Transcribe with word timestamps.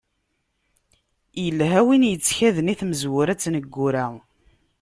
Ilha 1.45 1.79
win 1.85 2.03
yettkaden 2.11 2.71
i 2.73 2.75
tmezwura 2.79 3.33
d 3.35 3.39
tneggura. 3.41 4.05